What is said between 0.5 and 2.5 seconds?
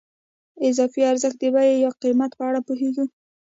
د اضافي ارزښت د بیې یا قیمت په